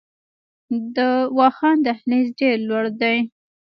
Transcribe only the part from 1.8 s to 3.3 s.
دهلیز ډیر لوړ دی